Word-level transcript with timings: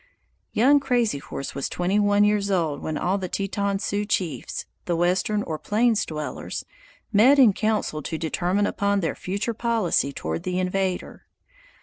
Young 0.51 0.79
Crazy 0.79 1.19
Horse 1.19 1.53
was 1.53 1.69
twenty 1.69 1.99
one 1.99 2.23
years 2.23 2.49
old 2.49 2.81
when 2.81 2.97
all 2.97 3.19
the 3.19 3.29
Teton 3.29 3.77
Sioux 3.77 4.03
chiefs 4.03 4.65
(the 4.85 4.95
western 4.95 5.43
or 5.43 5.59
plains 5.59 6.07
dwellers) 6.07 6.65
met 7.13 7.37
in 7.37 7.53
council 7.53 8.01
to 8.01 8.17
determine 8.17 8.65
upon 8.65 9.01
their 9.01 9.13
future 9.13 9.53
policy 9.53 10.11
toward 10.11 10.41
the 10.41 10.57
invader. 10.57 11.27